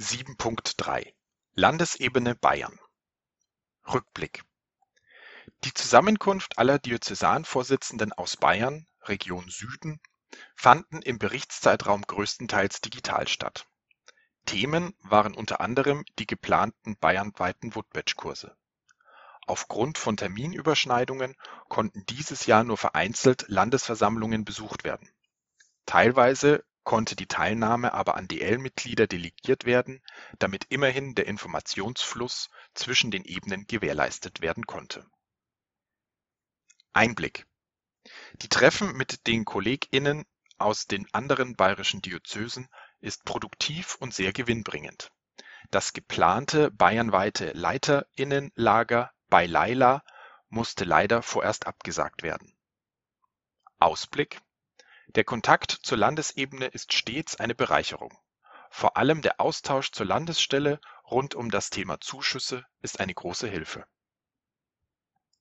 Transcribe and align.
7.3 0.00 1.12
Landesebene 1.54 2.36
Bayern 2.36 2.78
Rückblick 3.92 4.44
Die 5.64 5.74
Zusammenkunft 5.74 6.56
aller 6.56 6.78
Diözesanvorsitzenden 6.78 8.12
aus 8.12 8.36
Bayern 8.36 8.86
(Region 9.02 9.48
Süden) 9.48 10.00
fanden 10.54 11.02
im 11.02 11.18
Berichtszeitraum 11.18 12.02
größtenteils 12.02 12.80
digital 12.80 13.26
statt. 13.26 13.66
Themen 14.46 14.94
waren 15.00 15.34
unter 15.34 15.60
anderem 15.60 16.04
die 16.20 16.28
geplanten 16.28 16.96
bayernweiten 16.96 17.74
Woodbridge-Kurse. 17.74 18.56
Aufgrund 19.48 19.98
von 19.98 20.16
Terminüberschneidungen 20.16 21.34
konnten 21.68 22.06
dieses 22.06 22.46
Jahr 22.46 22.62
nur 22.62 22.78
vereinzelt 22.78 23.46
Landesversammlungen 23.48 24.44
besucht 24.44 24.84
werden. 24.84 25.10
Teilweise 25.86 26.64
konnte 26.88 27.16
die 27.16 27.26
Teilnahme 27.26 27.92
aber 27.92 28.16
an 28.16 28.28
DL-Mitglieder 28.28 29.06
delegiert 29.06 29.66
werden, 29.66 30.02
damit 30.38 30.64
immerhin 30.70 31.14
der 31.14 31.26
Informationsfluss 31.26 32.48
zwischen 32.72 33.10
den 33.10 33.26
Ebenen 33.26 33.66
gewährleistet 33.66 34.40
werden 34.40 34.64
konnte. 34.64 35.04
Einblick 36.94 37.44
Die 38.40 38.48
Treffen 38.48 38.96
mit 38.96 39.26
den 39.26 39.44
KollegInnen 39.44 40.24
aus 40.56 40.86
den 40.86 41.06
anderen 41.12 41.56
bayerischen 41.56 42.00
Diözesen 42.00 42.70
ist 43.00 43.26
produktiv 43.26 43.96
und 43.96 44.14
sehr 44.14 44.32
gewinnbringend. 44.32 45.12
Das 45.70 45.92
geplante 45.92 46.70
bayernweite 46.70 47.52
LeiterInnenlager 47.52 49.12
bei 49.28 49.44
Leila 49.44 50.02
musste 50.48 50.84
leider 50.84 51.20
vorerst 51.20 51.66
abgesagt 51.66 52.22
werden. 52.22 52.56
Ausblick 53.78 54.40
Der 55.14 55.24
Kontakt 55.24 55.70
zur 55.70 55.96
Landesebene 55.96 56.66
ist 56.66 56.92
stets 56.92 57.36
eine 57.36 57.54
Bereicherung. 57.54 58.16
Vor 58.70 58.96
allem 58.98 59.22
der 59.22 59.40
Austausch 59.40 59.90
zur 59.90 60.04
Landesstelle 60.04 60.80
rund 61.10 61.34
um 61.34 61.50
das 61.50 61.70
Thema 61.70 61.98
Zuschüsse 62.00 62.66
ist 62.82 63.00
eine 63.00 63.14
große 63.14 63.48
Hilfe 63.48 63.86